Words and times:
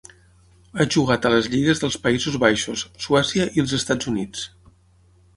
Ha 0.77 0.85
jugat 0.93 1.25
a 1.25 1.31
les 1.33 1.49
lligues 1.55 1.81
dels 1.83 1.97
Països 2.07 2.37
Baixos, 2.43 2.85
Suècia 3.05 3.45
i 3.59 3.63
els 3.65 3.75
Estats 3.79 4.09
Units. 4.13 4.47